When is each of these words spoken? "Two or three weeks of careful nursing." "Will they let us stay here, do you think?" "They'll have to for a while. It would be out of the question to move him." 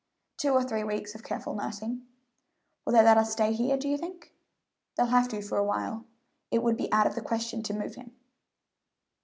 "Two 0.37 0.53
or 0.53 0.63
three 0.63 0.83
weeks 0.83 1.13
of 1.13 1.21
careful 1.23 1.53
nursing." 1.53 2.07
"Will 2.83 2.93
they 2.93 3.03
let 3.03 3.19
us 3.19 3.31
stay 3.31 3.53
here, 3.53 3.77
do 3.77 3.87
you 3.87 3.99
think?" 3.99 4.33
"They'll 4.95 5.05
have 5.05 5.27
to 5.27 5.43
for 5.43 5.59
a 5.59 5.63
while. 5.63 6.05
It 6.49 6.63
would 6.63 6.75
be 6.75 6.91
out 6.91 7.05
of 7.05 7.13
the 7.13 7.21
question 7.21 7.61
to 7.61 7.73
move 7.75 7.93
him." 7.93 8.11